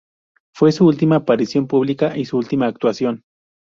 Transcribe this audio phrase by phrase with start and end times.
[0.55, 3.21] Fue su última aparición pública y su última actuación.